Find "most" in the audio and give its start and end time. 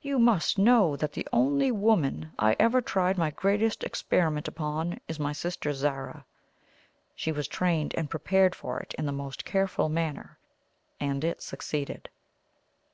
9.12-9.44